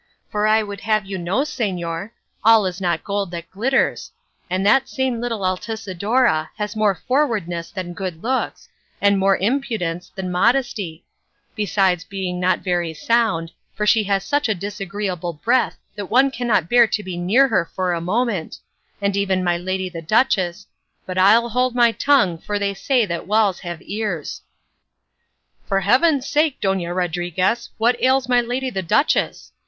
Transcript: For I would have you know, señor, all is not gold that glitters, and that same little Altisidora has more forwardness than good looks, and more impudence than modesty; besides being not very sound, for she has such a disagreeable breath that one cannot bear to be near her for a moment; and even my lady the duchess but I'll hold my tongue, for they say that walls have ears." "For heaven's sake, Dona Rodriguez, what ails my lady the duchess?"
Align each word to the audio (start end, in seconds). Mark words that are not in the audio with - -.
For 0.31 0.47
I 0.47 0.63
would 0.63 0.79
have 0.81 1.05
you 1.05 1.19
know, 1.19 1.41
señor, 1.41 2.09
all 2.43 2.65
is 2.65 2.81
not 2.81 3.03
gold 3.03 3.29
that 3.29 3.51
glitters, 3.51 4.11
and 4.49 4.65
that 4.65 4.89
same 4.89 5.21
little 5.21 5.45
Altisidora 5.45 6.49
has 6.57 6.75
more 6.75 6.95
forwardness 7.07 7.69
than 7.69 7.93
good 7.93 8.23
looks, 8.23 8.67
and 8.99 9.19
more 9.19 9.37
impudence 9.37 10.11
than 10.15 10.31
modesty; 10.31 11.05
besides 11.53 12.03
being 12.03 12.39
not 12.39 12.61
very 12.61 12.95
sound, 12.95 13.51
for 13.75 13.85
she 13.85 14.01
has 14.05 14.23
such 14.23 14.49
a 14.49 14.55
disagreeable 14.55 15.33
breath 15.33 15.77
that 15.95 16.07
one 16.09 16.31
cannot 16.31 16.67
bear 16.67 16.87
to 16.87 17.03
be 17.03 17.15
near 17.15 17.47
her 17.49 17.63
for 17.63 17.93
a 17.93 18.01
moment; 18.01 18.57
and 19.03 19.15
even 19.15 19.43
my 19.43 19.55
lady 19.55 19.87
the 19.87 20.01
duchess 20.01 20.65
but 21.05 21.19
I'll 21.19 21.49
hold 21.49 21.75
my 21.75 21.91
tongue, 21.91 22.39
for 22.39 22.57
they 22.57 22.73
say 22.73 23.05
that 23.05 23.27
walls 23.27 23.59
have 23.59 23.83
ears." 23.83 24.41
"For 25.67 25.81
heaven's 25.81 26.27
sake, 26.27 26.59
Dona 26.59 26.91
Rodriguez, 26.91 27.69
what 27.77 28.01
ails 28.01 28.27
my 28.27 28.41
lady 28.41 28.71
the 28.71 28.81
duchess?" 28.81 29.51